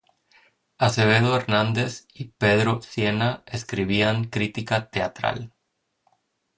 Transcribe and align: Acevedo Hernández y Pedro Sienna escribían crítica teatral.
Acevedo 0.79 1.35
Hernández 1.35 2.07
y 2.11 2.29
Pedro 2.29 2.81
Sienna 2.81 3.43
escribían 3.45 4.23
crítica 4.31 4.89
teatral. 4.89 5.53